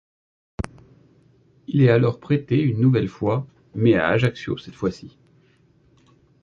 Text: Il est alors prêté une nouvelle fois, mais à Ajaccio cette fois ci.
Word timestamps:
Il 1.67 1.83
est 1.83 1.89
alors 1.91 2.19
prêté 2.19 2.59
une 2.59 2.81
nouvelle 2.81 3.07
fois, 3.07 3.45
mais 3.75 3.93
à 3.93 4.07
Ajaccio 4.07 4.57
cette 4.57 4.73
fois 4.73 4.89
ci. 4.89 5.19